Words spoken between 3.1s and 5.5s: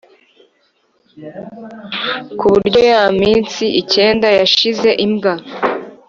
minsi icyenda yashize imbwa